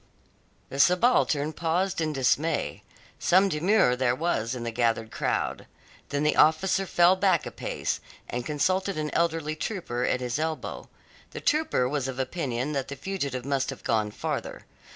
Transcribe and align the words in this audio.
The 0.69 0.79
subaltern 0.79 1.53
paused 1.53 2.01
in 2.01 2.11
dismay. 2.11 2.81
Some 3.19 3.49
demur 3.49 3.95
there 3.95 4.15
was 4.15 4.55
in 4.55 4.63
the 4.63 4.71
gathered 4.71 5.11
crowd. 5.11 5.67
Then 6.09 6.23
the 6.23 6.37
officer 6.37 6.87
fell 6.87 7.15
back 7.15 7.45
a 7.45 7.51
pace, 7.51 7.99
and 8.27 8.43
consulted 8.43 8.97
an 8.97 9.11
elderly 9.13 9.55
trooper 9.55 10.03
at 10.03 10.19
his 10.19 10.39
elbow. 10.39 10.89
The 11.33 11.41
trooper 11.41 11.87
was 11.87 12.07
of 12.07 12.17
opinion 12.17 12.71
that 12.73 12.87
the 12.87 12.95
fugitive 12.95 13.45
must 13.45 13.69
have 13.69 13.83
gone 13.83 14.09
farther. 14.09 14.65